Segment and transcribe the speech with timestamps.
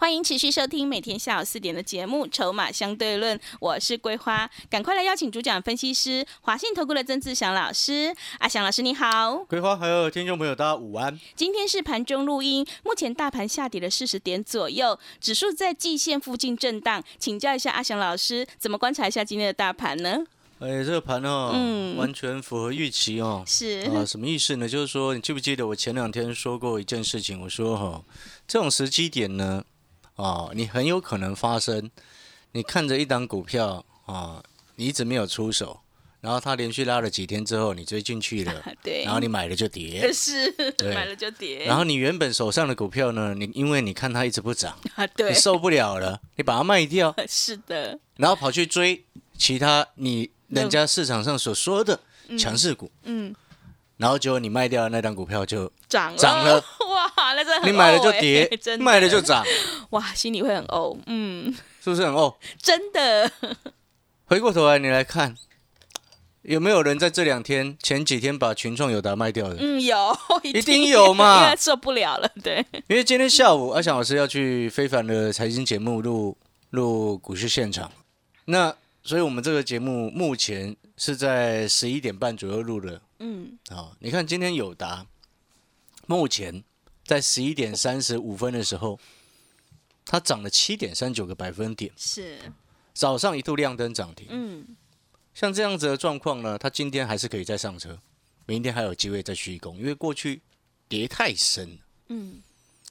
[0.00, 8.16] 欢迎持续收听每天下午四点的节目《筹码相对论》，我是桂花，赶快来邀请主讲分析师华信投顾的曾志祥老师。
[8.38, 11.20] 阿祥老师你好，桂花还有听众朋友大家午安。
[11.36, 20.24] 今天是盘中录音，目前大盘下跌了四十点左右，指数在季线附近震荡，请教一下阿祥老师，怎么观察一下今天的大盘呢？
[20.60, 23.44] 哎，这个盘哦，嗯完全符合预期哦。
[23.46, 24.66] 是，啊，什么意思呢？
[24.66, 27.42] 就是说，你记不记得我前两天说过一件事情？
[27.42, 28.02] 我说哈、
[28.48, 29.62] 这种时机点呢，
[30.20, 31.90] 啊，你很有可能发生，
[32.52, 34.42] 你看着一档股票啊，
[34.76, 35.80] 你一直没有出手，
[36.20, 40.94] 然后它连续拉了几天之后，你追进去了， 对，然后你买了就跌，是对。
[40.94, 45.30] 买了就跌，然后你原本手上的股票呢，你因为你看它一直不涨， 啊对。
[45.30, 49.02] 你，受不了了，你把它卖掉， 是的，然后跑去追
[49.38, 51.98] 其他你人家市场上所说的
[52.38, 53.34] 强势股，嗯，
[54.00, 56.16] 然后结果你卖掉的那张股票就涨了。
[56.16, 56.54] 涨了，
[56.88, 58.48] 哇，那真的很你买了就跌，
[58.80, 59.44] 卖了就涨，
[59.90, 62.34] 哇，心里会很呕，嗯，是不是很哦？
[62.62, 63.30] 真的，
[64.24, 65.36] 回过头来你来看，
[66.40, 69.56] 有没有人在这两天前几天把群创有达卖掉的？
[69.60, 71.44] 嗯，有，一定有嘛。
[71.44, 76.38] 因为受不了了，对，因为今天下午阿翔老师要去非凡的财经节目录
[76.70, 77.92] 录股市现场，
[78.46, 83.00] 那所以我们这个节目目前是在十一点半左右录的。
[83.18, 85.06] 嗯，好，你看今天友达
[86.06, 86.62] 目前
[87.04, 88.98] 在十一点三十五分的时候，
[90.04, 92.38] 它涨了七点三九个百分点，是，
[92.92, 94.26] 早上一度亮灯涨停。
[94.30, 94.76] 嗯，
[95.34, 97.98] 像这样子的状况呢，它今天还是可以再上车，
[98.46, 100.42] 明天还有机会再续攻，因为过去
[100.88, 101.76] 跌太深了。
[102.08, 102.42] 嗯，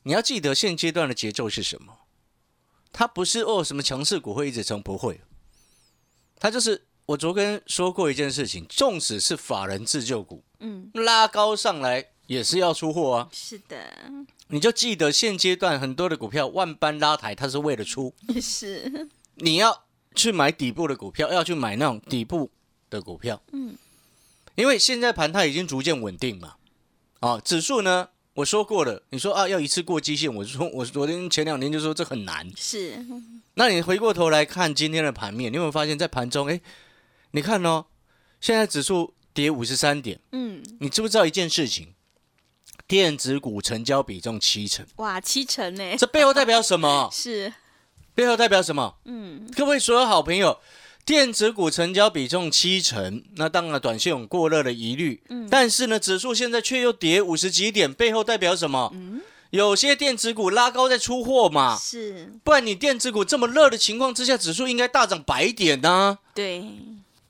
[0.04, 1.98] 你要记得现阶段的节奏是什么？
[2.92, 5.22] 它不是哦什么强势股会一直冲，不会，
[6.40, 13.30] 它就是我昨天说过一件事情，纵使是法人自救股，嗯，拉高上来也是要出货啊。
[13.32, 13.78] 是的，
[14.48, 19.84] 你就记得现阶段很多的股票万般拉抬，它是为了出， 是，你要
[20.16, 22.50] 去买底部的股票，要去买那种底部
[22.90, 23.76] 的股票，嗯，
[24.56, 26.56] 因为现在盘它已经逐渐稳定嘛，
[27.20, 32.98] 啊，指数呢，我说过了，你说啊要一次过基线，我说我昨天前两天就说这很难，是，
[33.56, 36.62] 那你回过头来看今天的盘面，你有没有发现，在盘中，哎，
[37.32, 37.88] 你看哦，
[38.40, 41.96] 现在指数跌五十三点，嗯，你知不知道一件事情？
[42.88, 45.98] 电子股成交比重七成，哇，七成呢？
[45.98, 47.10] 这背后代表什么？
[47.12, 47.54] 是，
[48.16, 48.96] 背后代表什么？
[49.04, 50.58] 嗯，各位所有好朋友，
[51.10, 55.48] 电子股成交比重七成，那当然短线有过热的疑虑，嗯。
[55.50, 58.92] 但是呢，指数现在却又跌五十几点，背后代表什么？
[58.94, 59.20] 嗯。
[59.50, 66.64] 有些电子股拉高在出货嘛，是，不然你电子股这么热的情况之下，指数应该大涨百点呢、对，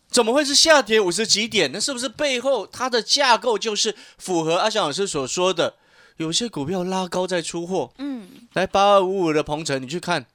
[0.09, 1.71] 怎么会是下跌五十几点？
[1.71, 5.75] 那是不是背后它的架构就是符合阿翔老师所说的，
[6.17, 7.93] 有些股票拉高在出货？
[7.99, 10.25] 嗯，来八二五五的鹏程，你去看，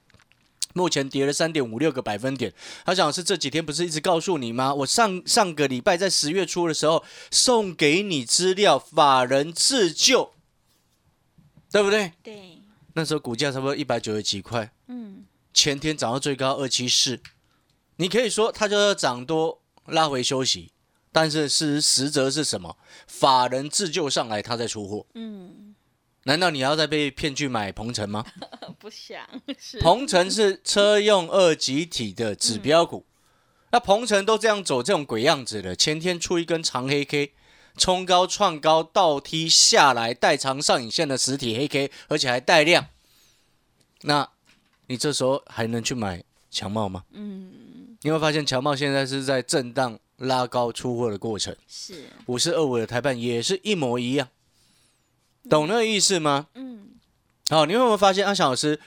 [0.75, 2.53] 目前跌了三点五六个百分点。
[2.83, 4.73] 阿翔老师这几天不是一直告诉你吗？
[4.75, 10.33] 我上上个礼拜在十月初的时候送给你资料，法人自救，
[11.71, 12.11] 对不对？
[12.21, 12.61] 对，
[12.93, 17.21] 那时候股价差不多一百九十几块，嗯，前天涨到最高二七四，
[17.95, 20.73] 你可以说它就要涨多拉回休息，
[21.13, 22.77] 但是事实则是什么？
[23.07, 25.05] 法人自救上来，他在出货。
[25.13, 25.64] 嗯，
[26.27, 28.25] 难道你要再被骗去买鹏程吗？
[28.79, 29.23] 不想，
[29.59, 33.05] 是，鹏程是车用二级体的指标股，
[33.71, 37.33] 那鹏程都这样走这种鬼样子了，前天出一根长黑 K，
[37.77, 42.87] 冲高创高倒踢下来带长上影线的实体黑 K，而且还带量，
[44.01, 44.27] 那
[44.87, 47.03] 你这时候还能去买强茂吗？
[47.11, 54.27] 嗯，你会发现强茂现在是在震荡拉高出货的过程，是，五四二五的台办也是一模一样，
[55.49, 56.47] 懂那个意思吗？
[56.55, 56.89] 嗯，
[57.49, 58.79] 好，你有没有发现阿翔老师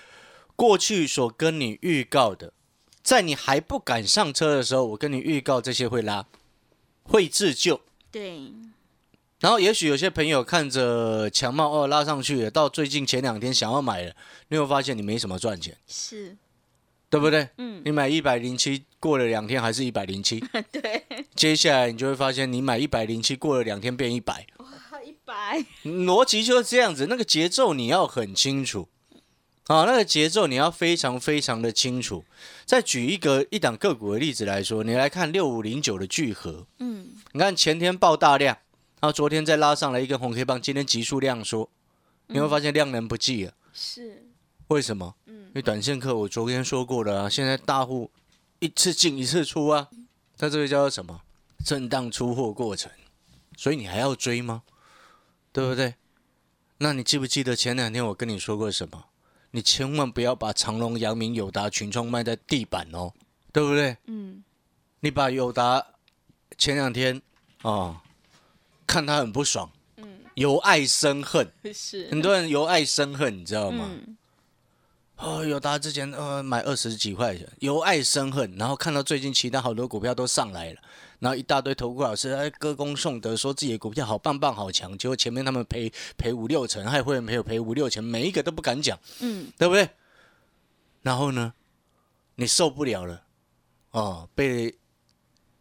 [0.57, 2.53] 过去所跟你预告的，
[3.03, 6.27] 在你还不敢上车的时候，我跟你预告这些会拉，
[7.05, 7.81] 会自救。
[8.11, 8.53] 对，
[9.41, 14.09] 然后也许有些朋友看着强茂二拉上去了，到最近前两天想要买了，
[14.49, 16.37] 你有没有发现你没什么赚钱，是，
[17.09, 17.49] 对不对？
[17.59, 20.41] 嗯，你买一百零七，过了两天还是一百零七，
[20.73, 21.05] 对，
[21.37, 24.47] 接下来你就会发现你买一百零七，过了两天变一百，
[25.85, 28.89] 逻辑就是这样子，那个节奏你要很清楚。
[29.67, 32.25] 啊，那个节奏你要非常非常的清楚。
[32.65, 38.57] 再举一个一档个股的例子来说，你来看六五零九的聚合，嗯，你看前天爆大量，
[39.01, 41.69] 然后昨天再拉上来一根红黑棒，今天急速量缩，
[42.29, 43.53] 你会发现量能不济了。
[43.75, 44.27] 是，
[44.69, 45.15] 为什么？
[45.27, 48.11] 因为短线客我昨天说过了啊，现在大户
[48.61, 49.89] 一次进一次出啊，
[50.39, 51.21] 它这个叫做什么？
[51.63, 52.91] 震荡出货过程，
[53.57, 54.63] 所以你还要追吗？
[55.53, 55.95] 对不对？
[56.79, 59.05] 那你记不记得前两天我跟你说过什么？
[59.51, 63.13] 你千万不要把长隆、阳明、友达、群创卖在地板哦，
[63.53, 63.97] 对不对？
[64.07, 64.45] 嗯，
[65.01, 65.85] 你把友达
[66.59, 67.21] 前两天
[67.63, 68.03] 啊、
[68.87, 73.89] 看他很不爽，嗯，由爱生恨， 是，很多人由爱生恨，你知道吗？
[73.91, 74.17] 嗯，
[75.17, 80.81] 哦，友达之前呃买二十几块钱，由爱生恨，然后看到最近其他好多股票都上来了，
[81.21, 89.89] 然后一大堆投顾老师哎歌功颂德，说自己的股票好棒棒好强，结果前面他们赔赔五六成，还有会员朋友赔五六成，每一个都不敢讲，嗯，对不对？
[91.03, 91.55] 然后呢，
[92.37, 93.23] 你受不了了，
[93.91, 94.77] 哦，被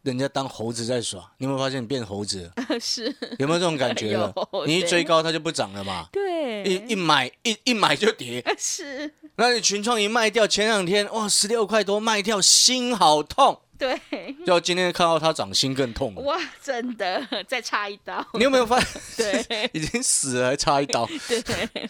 [0.02, 2.78] 人家当猴子在耍，你有没有发现你变猴子了？
[2.78, 3.04] 是，
[3.38, 4.32] 有没有这种感觉了？
[4.66, 13.60] 你一追高它就不涨了嘛，对，一一买一一买就跌， 是，那你群创一卖掉，前两天哇十六块多卖掉，心好痛。
[13.78, 16.22] 对，要今天看到他掌，心更痛了。
[16.22, 19.00] 哇，真的，再插一刀，你有没有发现
[19.48, 21.06] 对 已经死了还插一刀？
[21.28, 21.88] 对，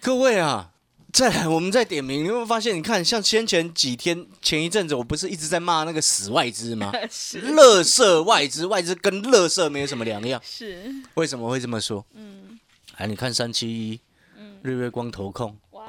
[0.00, 0.72] 各位啊，
[1.12, 2.76] 再来我们再点名，你有没有发现？
[2.76, 6.92] 你看，像先前几天前一阵子，我不是一直在骂那个死外资吗？
[7.08, 10.40] 是，乐色外资，外资跟乐色没有什么两样。
[10.44, 12.04] 是，为什么会这么说？
[12.14, 12.58] 嗯，
[12.96, 14.00] 哎，你看三七一，
[14.36, 15.84] 嗯日月光投控哇，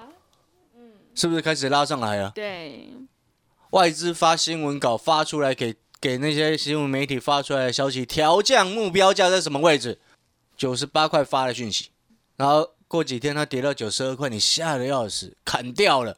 [1.16, 2.32] 是不是开始拉上来了？
[2.36, 2.90] 对，
[3.72, 10.00] 外资发新闻稿发出来给给那些新闻媒体发出来的消息，调降目标价在什么位置？
[10.58, 11.90] 九十八块发的讯息，
[12.36, 16.18] 然后过几天它跌到九十二块，你吓得要死，砍掉了。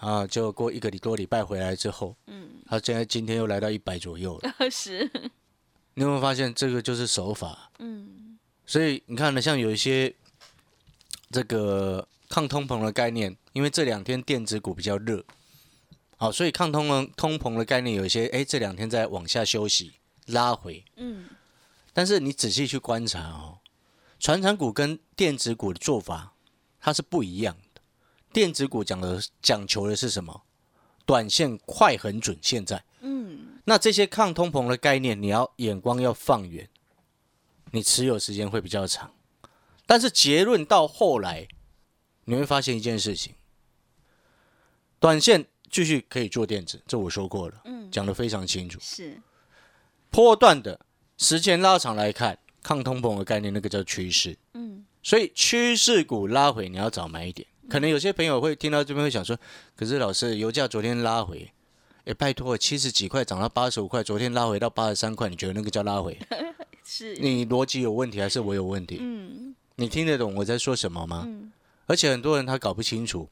[0.00, 4.54] 啊，就过一个礼多礼拜回来之后，嗯，它现在今天又来到一百左右了。
[4.70, 5.10] 是，
[5.94, 7.70] 你有没有发现这个就是手法？
[7.78, 10.14] 嗯，所以你看呢，像有一些
[11.30, 15.24] 这个抗通膨的概念，因为这两天电子股比较热，
[16.16, 19.94] 好，所以抗通膨通膨的概念有一些，哎，这两天在往下休息
[20.26, 21.28] 拉回，嗯，
[21.92, 23.58] 但是你仔细去观察哦，
[24.18, 26.34] 传产股跟电子股的做法
[26.80, 27.80] 它是不一样的。
[28.32, 30.42] 电子股讲的讲求的是什么？
[31.06, 32.38] 短线快很准。
[32.40, 36.68] 现在，嗯，那这些抗通膨的概念，你要眼光要放远，
[37.72, 39.12] 你持有时间会比较长。
[39.86, 41.46] 但是结论到后来，
[42.24, 43.34] 你会发现一件事情：
[44.98, 48.78] 短线继续可以做电子，这我说过了，嗯讲得非常清楚。
[48.80, 49.20] 是，
[50.08, 50.78] 波段的
[51.18, 54.38] 时间拉长来看，抗通膨的概念，那个叫趋势。
[54.52, 57.48] 嗯，所以趋势股拉回，你要早买一点。
[57.68, 59.36] 可能有些朋友会听到这边会想说，
[59.74, 61.50] 可是老师，油价昨天拉回，
[62.04, 66.16] 哎，拜托，七十几块涨到八十五块，昨天拉回到八十三块，你觉得那个叫拉回？
[66.86, 68.98] 是，你逻辑有问题还是我有问题？
[69.00, 71.24] 嗯，你听得懂我在说什么吗？
[71.26, 71.50] 嗯，
[71.86, 73.28] 而且很多人他搞不清楚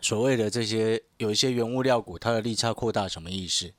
[0.00, 3.72] 所谓的这些有一些原物料股它的利差扩大什么意思。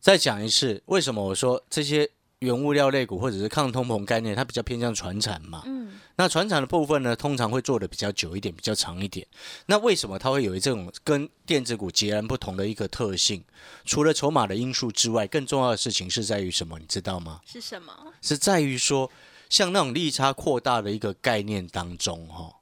[0.00, 2.08] 再讲一次，为什么我说这些
[2.38, 5.64] 原物料类股或者是抗通膨概念，它比较偏向传产嘛？
[5.66, 9.26] 嗯，那传产的部分呢，通常会做的比较久一点，比较长一点。
[9.66, 13.42] 那为什么它会有这种跟电子股截然不同的一个特性？
[13.84, 16.78] 除了筹码的因素之外，更重要的事情是在于什么？
[16.78, 17.40] 你知道吗？
[17.44, 17.92] 是什么？
[18.22, 19.10] 是在于说，
[19.50, 22.54] 像那种利差扩大的一个概念当中，哈，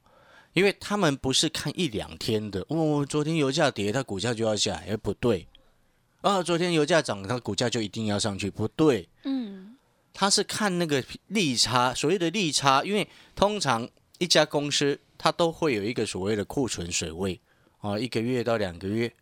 [0.57, 5.47] 因为他们不是看一两天的，哦，昨天油价跌，它股价就要下来，哎，不对，
[6.23, 9.77] 啊，昨天油价涨，它股价就一定要上去，不对，嗯，
[10.15, 13.87] 它是看那个利差，所谓的利差，因为通常
[14.17, 17.39] 一家公司它都会有一个所谓的库存水位，
[17.81, 19.13] 啊，一个月到两个月，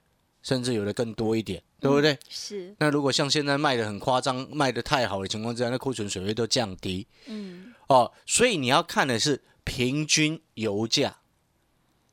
[0.40, 2.16] 甚至有的更多一点，对不对？
[2.28, 11.16] 是，那如果像现在卖的很夸张，卖的太好的情况之下，那库存水位都降低嗯，哦，所以你要看的是平均油价，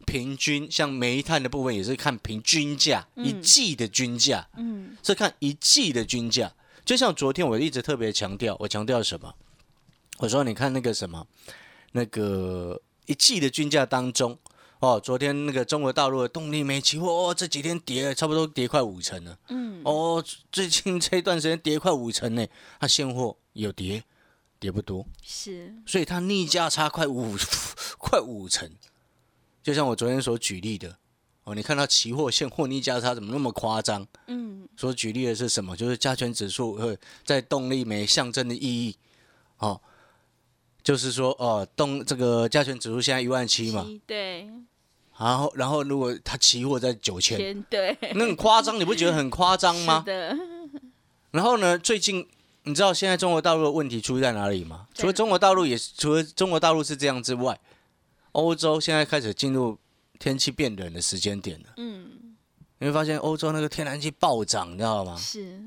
[0.02, 6.54] 平均像煤炭的部分也是看平均价，一季的均价嗯，是看一季的均价。
[6.84, 9.34] 就像昨天我一直特别强调，我强调什么？
[10.18, 11.26] 我说你看那个什么，
[11.94, 14.38] 那个一季的均价当中，
[14.80, 19.38] 哦，昨天那个中国大陆的动力煤期货，哦，这几天跌了差不多跌快五成了。
[19.50, 22.46] 嗯，哦，最近这一段时间跌快五成呢，
[22.80, 24.04] 它现货有跌，
[24.60, 27.36] 跌不多，是，所以它逆价差快五
[27.98, 28.70] 快五成。
[29.64, 30.98] 就像我昨天所举例的，
[31.44, 34.06] 哦，你看到期货现货逆价差怎么那么夸张？
[34.28, 35.76] 嗯，所举例的是什么？
[35.78, 38.96] 就是加权指数会，在动力没象征的意义，
[39.58, 39.80] 哦，
[40.84, 44.50] 就是说哦，动这个加权指数现在一万七嘛，对，
[45.18, 50.02] 然后然后如果它期货在九千，对，那很夸张，你不觉得很夸张吗？
[50.06, 50.36] 的，
[51.32, 52.28] 然后呢，最近
[52.64, 54.88] 你知道现在中国大陆的问题出在哪里吗？
[54.96, 57.60] 除了中国大陆也是，除了中国大陆是这样之外，
[58.34, 59.78] 欧洲现在开始进入
[60.20, 61.74] 天气变冷的时间点了。
[61.78, 62.36] 嗯，
[62.80, 65.16] 你会发现欧洲那个天然气暴涨，你知道吗？
[65.18, 65.62] 是，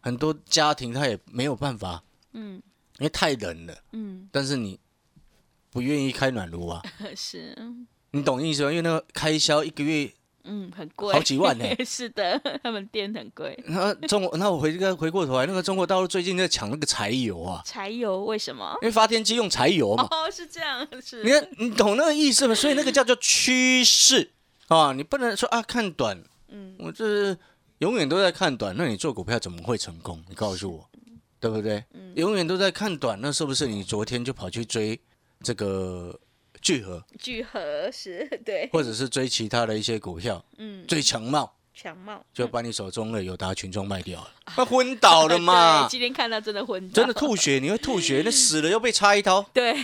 [0.00, 2.62] 很多家庭他也没有办法，嗯
[2.98, 3.76] 因为太冷了。
[3.92, 4.78] 嗯，但是你
[5.70, 6.82] 不愿意开暖炉啊，
[7.16, 7.56] 是，
[8.10, 8.70] 你懂意思吗？
[8.70, 10.12] 因为那个开销一个月，
[10.44, 13.56] 嗯，很贵，好几万呢 是的，他们店很贵。
[13.66, 18.76] 那中国，那我回个回过头来，那个中国大陆最近在抢那个柴油啊，柴油为什么？
[18.82, 20.06] 因为发电机用柴油嘛。
[20.10, 21.22] 哦，是这样，是。
[21.22, 22.54] 你看，你懂那个意思吗？
[22.54, 24.30] 所以那个叫做趋势
[24.68, 27.38] 啊，你不能说啊看短，嗯我这是
[27.78, 30.22] 永远都在看短，那你做股票怎么会成功？
[30.28, 30.88] 你告诉我，
[31.38, 31.84] 对不对？
[31.92, 34.98] 嗯永远都在看短，那是不是你昨天就跑去追
[35.42, 36.18] 这个
[36.62, 45.82] 聚合，聚合是 对，或者是追其他的一些股票，嗯，追强茂，强茂就把你手中的友达群众卖掉了，那昏倒了嘛。
[45.88, 45.90] 对，？
[45.90, 49.74] 今天看到真的昏倒，真的吐血，你会吐血， 那死了又被插一刀，对，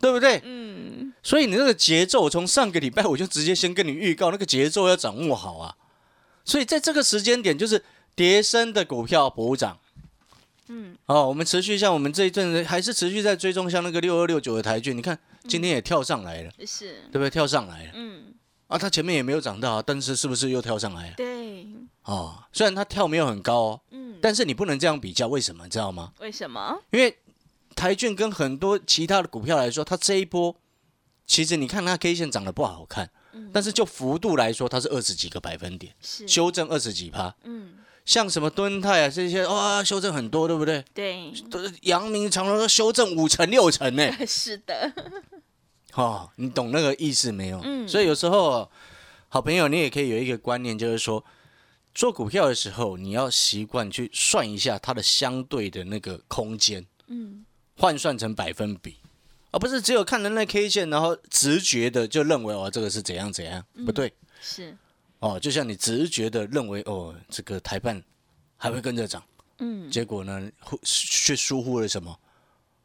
[0.00, 0.40] 对不对？
[0.44, 5.74] 嗯，所以你那个节奏，从上个礼拜我就直接先跟你预告，那个节奏要掌握好啊。
[6.44, 7.84] 所以在这个时间点，就是
[8.14, 9.78] 跌升的股票补涨。
[10.74, 17.28] 嗯，哦，我们持续像我们这一阵子还是持续在追踪像那个六二六九的台剧，你看今天也跳上来了，是，对不对？
[17.28, 18.32] 跳上来了嗯，
[18.68, 21.14] 啊，它前面也没有涨到啊，但是是不是又跳上来了？
[21.16, 21.66] 对，
[22.04, 25.64] 哦，虽然它跳没有很高哦，嗯，但是你不能这样比较，为什么？
[25.64, 26.12] 你知道吗？
[26.20, 26.80] 为什么？
[26.90, 27.18] 因为
[27.76, 30.56] 台券跟很多其他的股票来说，它这一波
[31.26, 33.10] 其实你看它 K 线涨得不好看，
[33.52, 37.34] 但是就幅度来说，它是二十几个百分点，是，修正二十几趴。
[37.44, 40.84] 嗯，像什么敦泰啊这些，哇，修正很多，对不对？
[40.92, 44.10] 对，都阳明、长荣都修正五成六成呢。
[44.26, 44.92] 是的，
[45.94, 47.60] 哦，你懂那个意思没有？
[47.62, 48.70] 嗯所以有时候，
[49.28, 51.24] 好朋友，你也可以有一个观念，就是说，
[51.94, 56.84] 做股票的时候，你要习惯去算一下它的相对的那个空间。
[57.08, 57.44] 嗯，
[57.76, 58.96] 换算成百分比，
[59.50, 64.76] 而不是只有看人那 K 线，然后直觉的就认为哦这个是怎样怎样，不对是，
[65.22, 68.02] 哦，就像你直觉的认为哦这个台办
[68.56, 69.22] 还会跟着涨，
[69.58, 72.16] 嗯，结果呢忽却疏忽了什么？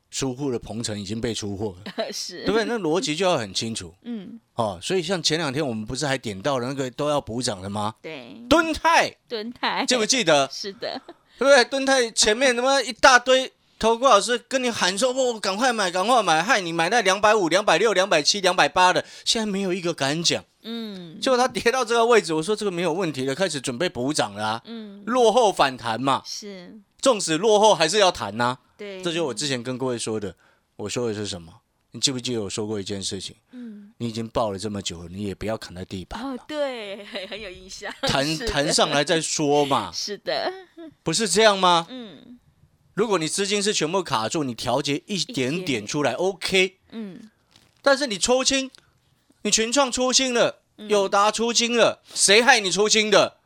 [0.10, 2.64] 疏忽了鹏程已经被出货了， 是，对不对？
[2.64, 4.80] 那逻辑就要很清楚嗯，哦。
[4.82, 7.94] 所以像前两天我们不是还点到了那个都要补涨的吗？
[8.02, 10.48] 对，敦泰蹲泰，记不记得？
[10.54, 11.02] 是的，
[11.38, 11.66] 对不对？
[11.66, 20.44] 敦泰前面他妈一大堆投顾老师跟你喊说：“哦，赶快买，赶快买！”害你买在两百五、两百六、两百七、两百八的，现在没有一个敢讲。
[20.64, 30.36] 嗯，结果它跌到这个位置，我说这个没有问题了，开始准备补涨了啊，嗯，落后反弹嘛，是，纵使落后还是要弹呐、对，这就是我之前跟各位说的，
[30.76, 31.54] 我说的是什么？
[31.92, 33.34] 你记不记得我说过一件事情？
[33.52, 38.48] 嗯，你已经抱了这么久了，你也不要砍在地板，哦，对，很很有印象，弹是的。
[38.48, 40.52] 弹上来再说嘛，是的，
[41.02, 41.88] 不是这样吗？
[41.90, 42.38] 嗯
[42.98, 46.78] 如果你资金是全部卡住，你调节一点点点出来，OK。
[46.90, 47.30] 嗯，
[47.84, 48.72] 但是你抽清，
[49.44, 53.38] 你群创出清了，嗯友达出清了，谁害你出清的？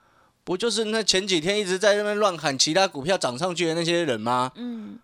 [0.46, 4.54] 不就是那前几天一直在那边乱喊其他股票涨上去的那些人吗？
[4.56, 5.00] 嗯，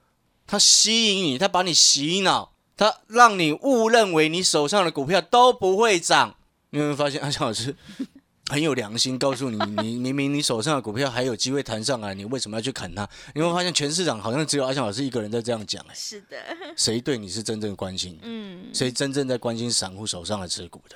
[0.48, 6.38] 他吸引你，他把你洗脑，他让你误认为你手上的股票都不会涨。
[6.70, 7.76] 你有没有发现阿强老师
[8.50, 13.08] 很有良心，告诉你，你 明明你手上的股票还有机会弹上来，你为什么要去砍它？
[13.36, 16.38] 你会发现全市场好像只有阿强老师一个人在这样讲，哎，是的，
[16.76, 18.18] 谁对你是真正关心？
[18.22, 20.96] 嗯，谁真正在关心散户手上的持股的？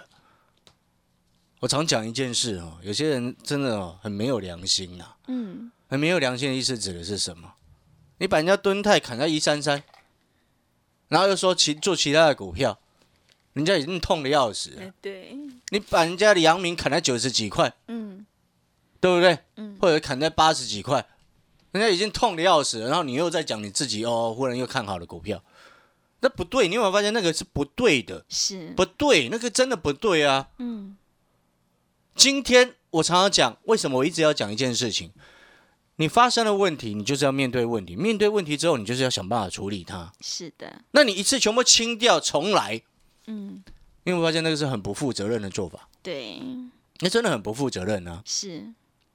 [1.60, 7.54] 我常讲一件事哦，有些人真的哦很没有良心呐、嗯，很没有良心的意思指的是什么？
[8.18, 9.84] 你把人家蹲泰砍在一三三，
[11.10, 12.80] 然后又说其做其他的股票，
[13.54, 14.82] 人家已经痛的要死了。
[14.82, 15.38] 哎对，
[15.72, 18.26] 你把人家的阳明砍在九十几块，嗯
[19.00, 19.40] 对不对？
[19.56, 21.08] 嗯或者砍在八十几块，
[21.72, 25.44] 人家已经痛的要死了，然后你又在讲你自己哦，忽然又看好了股票，
[26.20, 28.26] 那不对，你有没有发现那个是不对的？
[28.30, 30.50] 是，不对，那个真的不对啊！
[30.60, 30.98] 嗯
[32.14, 35.12] 今天我常常讲，为什么我一直要讲一件事情？
[35.96, 40.12] 你发生了问题，你就是要面对问题，面对问题之后，你就是要想办法处理它。
[40.20, 42.82] 是的，那你一次全部清掉重来，
[43.28, 43.64] 嗯，
[44.04, 45.88] 你有没有发现那个是很不负责任的做法？
[46.02, 46.42] 对，
[47.00, 48.22] 那真的很不负责任啊！
[48.26, 48.74] 是，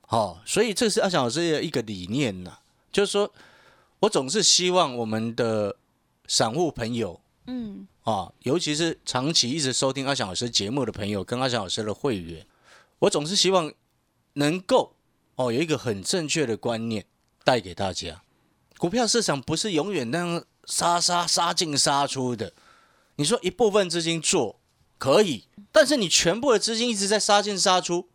[0.08, 2.58] 哦，所以这是阿翔老师的一个理念呐、
[2.92, 3.32] 就是说
[4.00, 5.76] 我总是希望我们的
[6.26, 12.46] 散户朋友嗯啊，尤其是长期一直收听阿翔老师节目的朋友，跟阿翔老师的会员，
[13.00, 13.72] 我总是希望
[14.34, 14.94] 能够
[15.34, 17.04] 哦有一个很正确的观念
[17.42, 18.22] 带给大家。
[18.78, 22.52] 股票市场不是永远那样杀杀杀进杀出的。
[23.16, 24.60] 你说一部分资金做
[24.98, 28.08] 可以，但是你全部的资金一直在杀进杀出，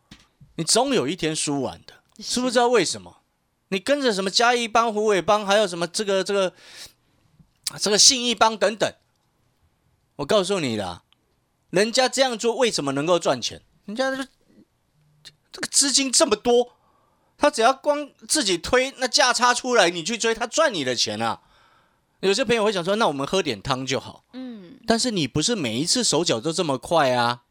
[0.56, 3.22] 你总有一天输完的，知不知道为什么？
[3.70, 6.54] 你跟着什么嘉义帮、虎尾帮，还有什么这个这个
[7.80, 8.94] 这个信义帮等等，
[10.18, 11.04] 我告诉你啦，
[11.70, 13.62] 人家这样做为什么能够赚钱？
[13.86, 14.28] 人家这
[15.52, 16.74] 这个资金这么多，
[17.38, 21.42] 他只要光自己推那价差出来，你去追，他赚你的钱啊。
[22.22, 24.24] 有些朋友会想说，那我们喝点汤就好。
[24.34, 27.42] 嗯，但是你不是每一次手脚都这么快啊，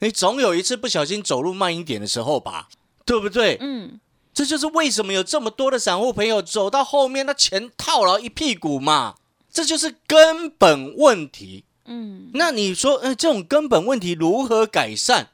[0.00, 2.68] 你总有一次不小心走路慢一点的时候吧，
[3.04, 3.58] 对不对？
[3.60, 4.00] 嗯，
[4.32, 9.16] 这就是为什么有这么多的散户朋友走到后面，那钱套牢一屁股嘛，
[9.50, 11.64] 这就是根本问题。
[11.86, 15.28] 嗯，那你说，呃，这种根本问题如何改善？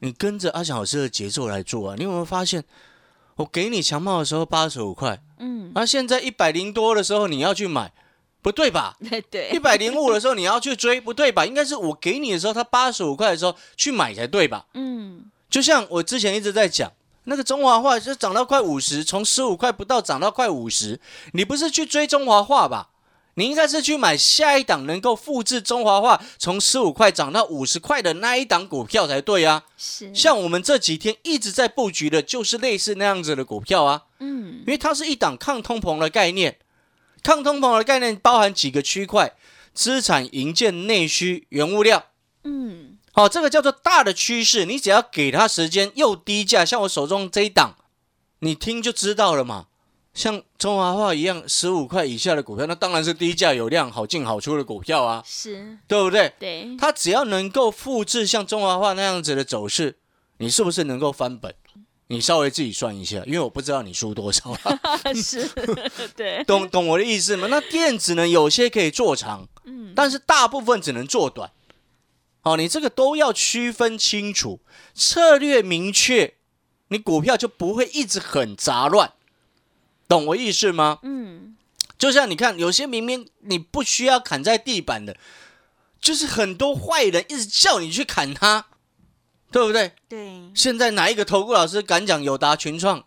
[0.00, 1.94] 你跟着阿翔老师的节奏来做啊！
[1.98, 2.64] 你有没有发现，
[3.36, 7.92] 我给你强暴的时候八十五块，嗯，而、现在一百零多的时候你要去买，
[8.42, 8.96] 不对吧？
[9.30, 11.46] 对 一对，百零五的时候你要去追，不对吧？
[11.46, 14.66] 应该是我给你的时候，它八十五块的时候去买才对吧？
[14.74, 16.92] 嗯，就像我之前一直在讲，
[17.24, 21.00] 那个中华画就涨到快五十，从十五块不到涨到快五十，
[21.32, 22.89] 你不是去追中华画吧？
[23.40, 29.64] 你应该是去买下一档能够复制中华化从十五块涨到五十块的那一档股票才对啊！
[29.78, 34.02] 是，像我们这几天一直在布局的，就是类似那样子的股票啊。
[34.18, 36.58] 嗯，因为它是一档抗通膨的概念。
[37.22, 39.32] 抗通膨的概念包含几个区块：
[39.72, 42.08] 资产、营建、内需、原物料。
[42.44, 44.66] 嗯，好、这个叫做大的趋势。
[44.66, 47.76] 你只要给它时间，又低价，像我手中这一档，
[48.40, 49.68] 你听就知道了嘛。
[50.12, 56.32] 像中华化一样，十五块以下的股票，那当然是低价有量、好进好出的股票啊，是，对不对？
[56.38, 59.96] 对，它只要能够复制像中华化那样子的走势，
[60.38, 61.54] 你是不是能够翻本？
[62.08, 64.58] 你稍微自己算一下，因为我不知道你输多少啊。
[65.14, 65.48] 是，
[66.16, 67.46] 对，懂懂我的意思吗？
[67.48, 71.52] 那电子呢，有些可以做长，嗯，但是大部分只能做短。
[72.40, 74.58] 好，你这个都要区分清楚，
[74.92, 76.34] 策略明确，
[76.88, 79.12] 你股票就不会一直很杂乱，
[80.10, 80.98] 懂我意思吗？
[81.04, 81.56] 嗯，
[81.96, 85.16] 就像你看，有些明明你不需要砍在地板的，
[86.00, 88.66] 就是很多坏人一直叫你去砍他，
[89.52, 89.92] 对不对？
[90.08, 93.04] 对，现在哪一个投顾老师敢讲友达群创，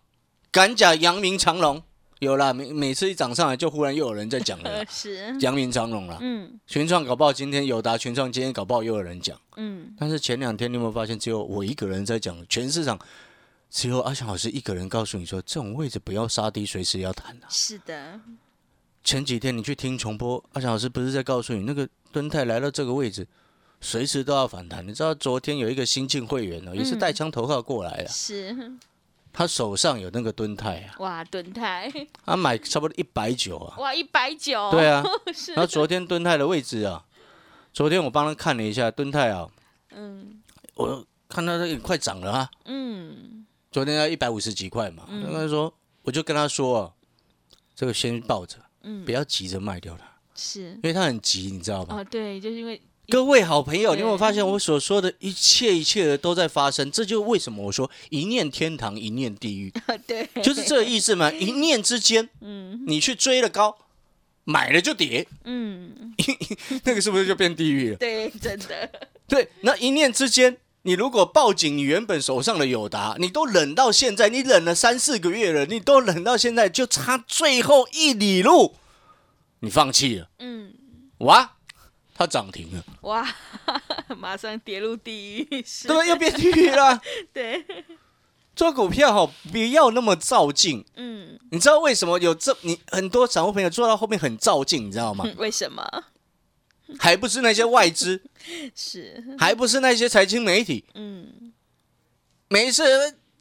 [0.49, 1.83] 敢讲阳明长隆？
[2.19, 6.17] 有啦，每每次一涨上来，就忽然又有人在讲了 是，阳明长隆啦。
[6.21, 12.97] 嗯群创搞不好今天友达群创今天搞不好又有人讲，嗯，但是前两天你有没有发现，只有我一个人在讲，全市场
[13.73, 17.47] 只有阿翔老师一个人告诉你说，这种位置不要杀低，随时要弹啊。
[17.49, 18.19] 是的，
[19.03, 23.27] 前几天你去听重播，阿翔老师不是在告诉你，那个敦泰来到这个位置，
[23.81, 24.87] 随时都要反弹。
[24.87, 28.55] 你知道昨天有一个新进会员呢，也是带枪投靠过来的，是，
[29.33, 31.91] 他手上有那个敦泰啊，哇，盾泰，
[32.23, 33.77] 他买差不多一百九啊。
[33.79, 35.53] 哇，一百九，对啊， 是。
[35.53, 37.03] 然后昨天敦泰的位置啊，
[37.73, 39.49] 昨天我帮他看了一下敦泰啊，
[39.95, 40.39] 嗯。
[40.75, 43.42] 我看到这个快涨了啊，嗯，
[43.73, 45.23] 昨天要一百五十几块嘛，嗯。
[45.25, 46.93] 那他说我就跟他说啊，
[47.75, 49.03] 这个先抱着，嗯。
[49.03, 50.05] 不要急着卖掉它，
[50.35, 51.97] 是，因为他很急，你知道吗？
[51.97, 56.89] 哦，对，就是因为，各位好朋友，你有没有发现我所说的一切一切的都在发生？
[56.91, 59.73] 这就是为什么我说一念天堂，一念地狱，
[60.07, 61.31] 对，就是这个意思嘛。
[61.33, 62.83] 一念之间，嗯。
[62.85, 63.75] 你去追了高，
[64.43, 66.13] 买了就跌，嗯，
[66.83, 67.97] 那个是不是就变地狱了？
[67.97, 68.89] 对，真的，
[69.27, 78.75] 对，那一念之间，你如果报警你原本手上的友达，你都忍到现在，你忍了三四个月了，你都忍到现在，就差最后一里路，
[79.59, 80.73] 你放弃了，嗯，
[81.19, 81.53] 哇，
[82.13, 83.25] 它涨停了，哇，
[84.17, 87.01] 马上跌入地狱，是对，又变地狱了。
[87.31, 87.65] 对，
[88.53, 90.85] 做股票哈，不要那么照进。
[90.97, 95.23] 嗯，你知道为什么有这你很多散户朋友做到后面很照进，你知道吗？
[95.37, 96.03] 为什么？
[96.99, 98.21] 还不是那些外资，
[98.75, 101.53] 是，还不是那些财经媒体，嗯，
[102.49, 102.83] 每一次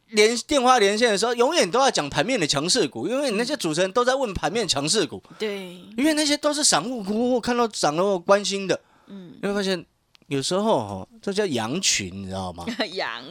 [0.09, 8.81] 连电话连线的时候，永远都要讲盘面的强势股，因为你那些主持人都在问盘面强势股，对，因为那些都是散户股，看到涨了我关心的。
[9.07, 9.85] 嗯，你会发现
[10.29, 12.65] 有时候哈，这叫羊群，你知道吗？
[12.93, 13.25] 羊。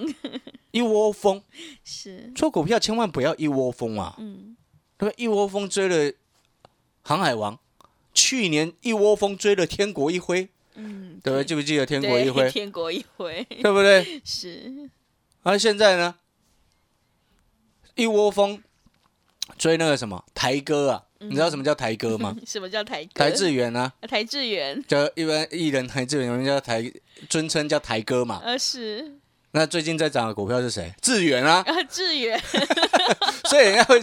[0.72, 1.42] 一窝蜂。
[1.84, 4.16] 是，做股票，千万不要一窝蜂啊！
[4.20, 4.56] 嗯，
[4.98, 5.14] 对吧？
[5.18, 6.14] 一窝蜂追了
[7.02, 7.60] 航海王，
[8.32, 11.44] 去年一窝蜂追了天国一辉，嗯，对不对？
[11.44, 12.50] 记不记得天国一对辉？
[12.50, 14.22] 天国一辉 对不对？
[14.24, 14.90] 是，
[15.44, 16.16] 而、现在呢，
[17.96, 18.64] 一窝蜂
[19.58, 21.04] 追那个什么台哥啊？
[21.20, 22.34] 你知道什么叫台哥吗？
[22.48, 23.10] 什么叫台哥？
[23.16, 26.90] 台志远啊，台志远，叫一般艺人台志远，有人叫台
[27.28, 28.42] 尊称叫台哥嘛。
[28.46, 29.20] 呃是，
[29.52, 30.90] 那最近在涨的股票是谁？
[31.02, 32.42] 志远啊，啊志远，
[33.50, 34.02] 所以人家会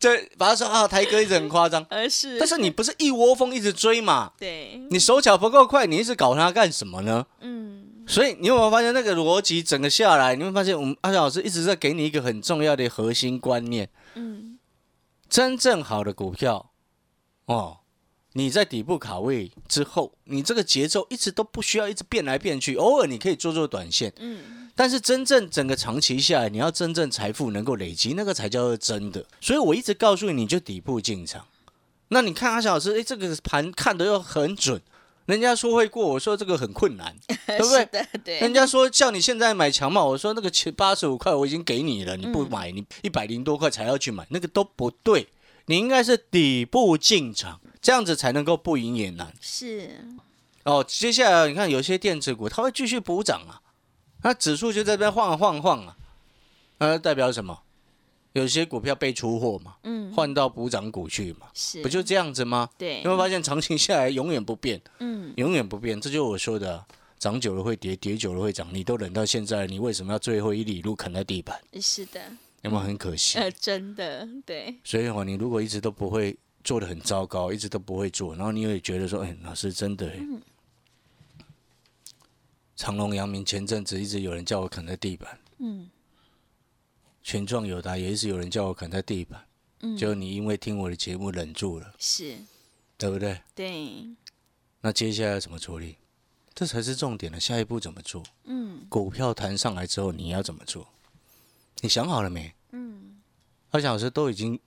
[0.00, 4.32] 这把他说啊，台哥一直很夸张，而是，但是你不是一窝蜂一直追嘛？
[4.38, 7.26] 对，你手脚不够快，你一直搞它干什么呢？
[7.40, 14.58] 嗯，所以你有没有发现那个逻辑整个下来，你会发现我们阿翔老师一直在给你一个很重要的核心观念：嗯，
[15.28, 16.70] 真正好的股票，
[17.44, 17.80] 哦，
[18.32, 29.22] 你在底部卡位之后，你这个节奏一直都不需要一直变来变去，偶尔你可以做做短线，嗯，但是真正整个长期下来，你要真正财富能够累积，那个才叫做真的。
[29.38, 31.44] 所以我一直告诉你，你就底部进场。
[32.08, 34.80] 那你看阿小老师，哎，这个盘看得又很准。
[35.26, 37.14] 人家说会过，我说这个很困难，
[37.46, 37.84] 对不对？
[37.84, 45.28] 对对，人家说叫你现在买强茂，我说那个七八十五块我已经给你了，你不买，你一百零多块才要去买，那个都不对。
[45.66, 49.30] 你应该是底部进场，这样子才能够不赢也难。
[49.42, 50.06] 是，
[50.64, 53.60] 哦，接下来你看有些电子股它会继续补涨啊，
[54.22, 55.96] 那指数就在这边晃啊晃晃啊，
[56.78, 57.58] 那代表什么？
[58.32, 62.70] 有些股票被出货嘛，嗯，换到补涨股去嘛，是，不就这样子吗？
[62.78, 66.84] 对你，会发现长期下来永远不变，嗯，永远不变，这就是我说的，
[67.18, 68.68] 涨久了会跌，跌久了会涨。
[68.72, 71.60] 你都忍到现在，你为什么要最后一里路啃在地板？
[71.80, 72.20] 是的，
[72.62, 73.36] 有没有很可惜？
[73.36, 80.08] 呃，真的，对，所以哦，你如果一直都不会做的很糟糕，一直都不会做，然后你也觉得说，哎，老师真的，
[82.80, 85.90] 长隆、阳明前阵子一直有人叫我砍在地板，嗯
[87.22, 89.46] 权壮有达也一直有人叫我砍在地板，
[89.80, 92.38] 嗯，就你因为听我的节目忍住了，是，
[92.96, 93.42] 对不对？
[93.54, 94.06] 对，
[94.80, 95.98] 那接下来怎么处理？
[96.54, 98.22] 这才是重点了，下一步怎么做？
[98.44, 100.88] 嗯股票弹上来之后，你要怎么做？
[101.82, 102.54] 你想好了没？
[102.70, 103.20] 嗯，
[103.72, 104.58] 阿翔老师都已经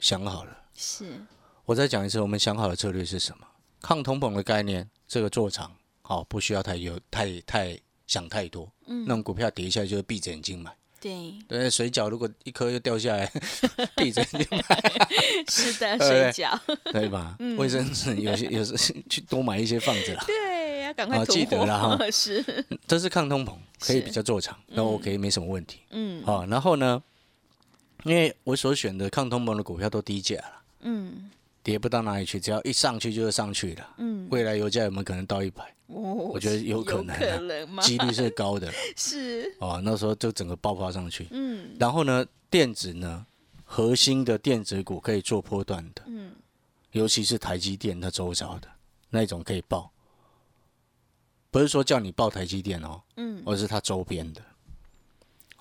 [0.00, 0.64] 想好了。
[0.74, 1.24] 是，
[1.64, 3.46] 我再讲一次，我们想好的策略是什么？
[3.80, 5.74] 抗通膨的概念，这个做长，
[6.06, 8.70] 好、不需要太有太太想太多。
[8.86, 10.72] 嗯那种股票跌一下就是闭着眼睛买。
[11.00, 13.30] 对，对，水饺如果一颗又掉下来，
[13.96, 14.92] 闭着眼睛买，
[15.50, 16.58] 是的，水饺，
[16.92, 17.34] 对吧？
[17.40, 20.22] 嗯卫生纸有些有时去多买一些放着啦。
[20.26, 25.80] 对，要赶快突好记得破，了哈是，这是抗通膨，可以比较做长，那 OK 没什么问题。
[25.90, 27.02] 嗯好、然后呢，
[28.04, 31.30] 因为我所选的抗通膨的股票都低价了，嗯
[31.66, 33.94] 跌不到哪里去，只要一上去就是上去了。
[33.98, 35.74] 嗯，未来油价有没有可能到一百？
[35.88, 37.12] 我我觉得有可能
[37.76, 37.82] 啊？
[37.82, 39.80] 几率是高的 是，哦。
[39.82, 43.26] 那时候就整个爆发上去，嗯然后呢，电子呢，
[43.64, 46.36] 核心的电子股可以做波段的，嗯
[46.92, 48.68] 尤其是台积电它周遭的
[49.10, 49.90] 那种可以报，
[51.50, 54.40] 不是说叫你报台积电哦，嗯而是它周边的，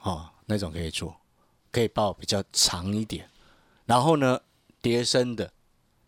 [0.04, 1.16] 哦，那种可以做，
[1.72, 3.28] 可以报比较长一点。
[3.88, 4.40] 然后呢，
[4.82, 5.52] 叠升的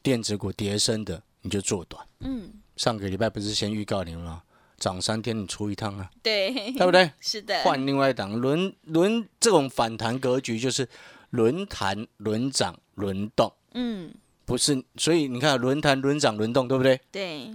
[0.02, 2.06] 电子股跌升的你就做短。
[2.20, 4.44] 嗯，上个礼拜不是先预告你们吗？
[4.78, 7.10] 涨三天你出一趟啊，对，对不对？
[7.20, 10.88] 是的，换另外一档轮轮这种反弹格局就是
[11.32, 14.14] 轮弹轮涨轮动，嗯
[14.46, 14.84] 不是？
[14.96, 17.02] 所以你看轮弹轮涨轮动，对不对？
[17.12, 17.52] 对，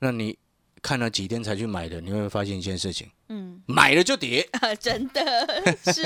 [0.00, 0.36] 那你
[0.82, 3.08] 看了几天才去买的，你会发现一件事情？
[3.28, 4.40] 嗯买了就跌。
[4.60, 5.22] 啊， 真的
[5.84, 6.02] 是，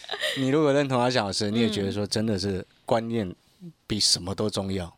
[0.40, 3.30] 你如果认同阿小老师，你也觉得说真的是观念
[3.86, 4.96] 比什么都重要，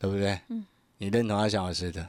[0.00, 0.38] 对不对？
[0.48, 0.64] 嗯
[1.00, 2.04] 你认同阿翔老师的，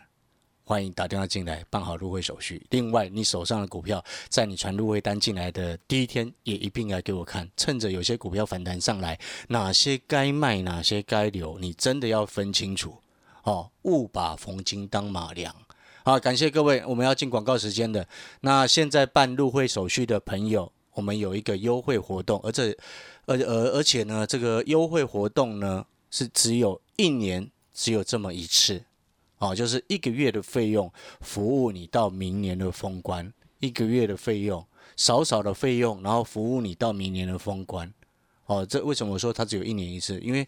[0.63, 2.65] 欢迎打电话进来办好入会手续。
[2.71, 7.47] 另外，你手上的股票在你传入会单进来的第一天，也一并来给我看。
[7.55, 12.97] 趁着有些股票反弹上来，哪些该卖，哪些该留，你真的要分清楚
[13.43, 15.55] 哦，勿把逢金当马良。
[16.03, 18.07] 好，感谢各位，我们要进广告时间的。
[18.41, 22.75] 那现在办入会手续的朋友，我们有一个优惠活动，而这
[23.27, 28.83] 而而而且呢，这个优惠活动呢是只有一年，只有这么一次，
[29.37, 34.61] 哦，就是一个月的费用，服务你到明年的封关，一个月的费用，
[34.97, 37.89] 少少的费用，然后服务你到明年的封关。
[38.47, 40.19] 哦，这为什么我说它只有一年一次？
[40.19, 40.45] 因为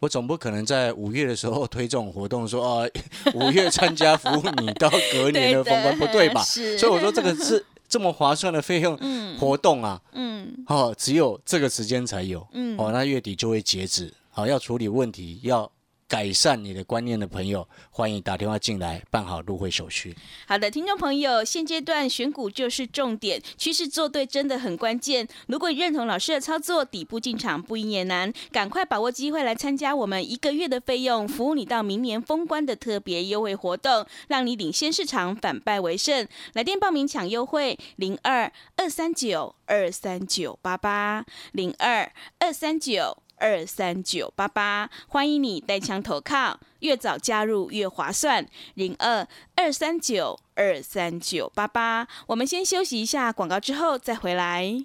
[0.00, 2.86] 我总不可能在五月的时候推这种活动说，啊，
[3.32, 6.42] 五月参加服务你到隔年的封关，不对吧？
[6.44, 14.12] 所以我说这个是这么划算的费用 嗯活动啊，嗯哦，只有这个时间才有，嗯哦，那月底就会截止。
[14.28, 15.70] 好，要处理问题，要
[16.12, 20.14] 改善你的观念的朋友，欢迎打电话进来办好入会手续。
[20.46, 25.26] 好的，听众朋友，现阶段选股就是重点，趋势做对真的很关键。
[25.46, 36.28] 如果你认同老师的操作，底部进场不赢也难，赶快把握机会来参加我们一个月的费用，服务你到明年封关的特别优惠活动，让你领先市场，反败为胜。
[36.52, 43.21] 来电报名抢优惠，零二二三九二三九八八零二二三九。
[43.42, 48.46] 二三九八八，欢迎你带枪投靠，越早加入越划算。
[48.74, 49.26] 零二
[49.56, 54.84] 二三九二三九八八，我们先休息一下广告，之后再回来。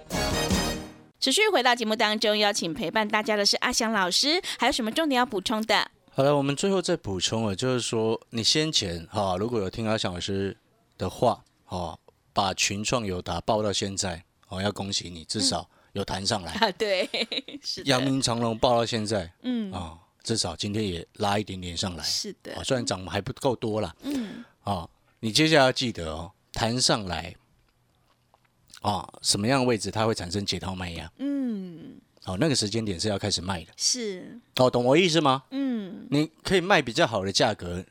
[1.21, 5.91] 持续回到节目当中，邀请陪伴大家的是阿翔老师，还有什么重点要补充的？
[6.09, 10.57] 好了，我们最后再补充了，就是说你先前哈，如果有听阿翔老师
[10.97, 11.99] 的话，哦，
[12.33, 16.53] 把群创友达报到现在，哦，要恭喜你，至少有弹上来。
[16.65, 17.07] 啊，对，
[17.61, 22.03] 是的阳明长隆报到现在，嗯，啊，至少今天也拉一点点上来。
[22.03, 27.35] 是的啊，，虽然涨还不够多啦，嗯，啊，你接下来要记得哦，弹上来，
[28.81, 31.11] 啊，什么样的位置它会产生解套卖压？
[31.17, 33.71] 嗯，哦，那个时间点是要开始卖的。
[33.77, 35.43] 是，哦，懂我意思吗？
[35.51, 37.83] 嗯，你可以卖比较好的价格，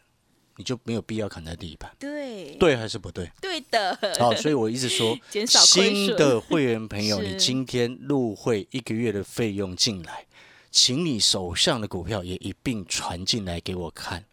[0.56, 1.90] 你就没有必要砍在地板。
[1.98, 3.30] 对，对还是不对？
[3.40, 10.26] 对的，好、所以我一直说， 减少新的会员朋友， 你今天入会一个月的费用进来，
[10.70, 14.24] 请你手上的股票也一并传进来给我看。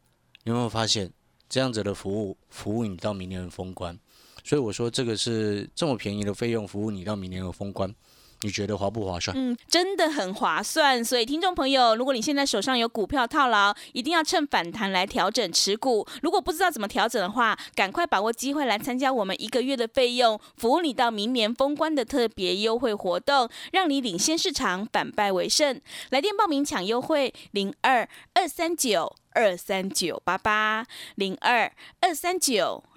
[0.44, 1.12] 你有没有发现
[1.48, 4.00] 这样子的服务，服务你到明年封关？
[4.48, 7.94] 所以我说这个是这么便宜的费用，服务你到明年的封关，
[8.44, 9.36] 你觉得划不划算？
[9.38, 11.04] 嗯，真的很划算。
[11.04, 16.08] 所以，听众朋友，如果你现在手上有股票套牢，一定要趁反弹来调整持股。
[16.22, 25.82] 如果不知道怎么调整的话，赶快把握机会来参加我们一个月的费用，服务你到明年封关的特别优惠活动，让你领先市场，反败为胜。
[26.12, 32.86] 来电报名抢优惠：零二二三九二三九八八零二二三九。